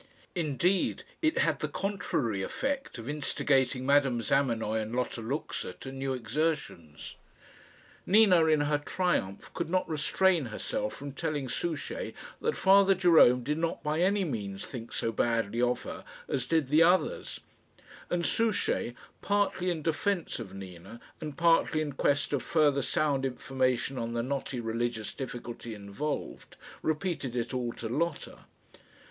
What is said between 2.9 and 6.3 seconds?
of instigating Madame Zamenoy and Lotta Luxa to new